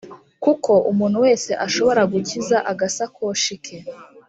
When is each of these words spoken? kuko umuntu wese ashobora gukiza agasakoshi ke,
kuko 0.43 0.71
umuntu 0.91 1.17
wese 1.25 1.51
ashobora 1.65 2.01
gukiza 2.13 2.57
agasakoshi 2.71 3.53
ke, 3.63 3.77